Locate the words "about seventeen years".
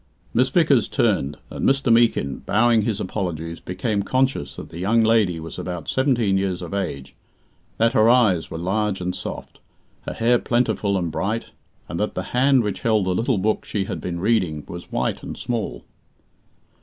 5.59-6.63